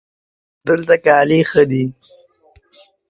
[0.67, 1.85] دلته کالي ښه دي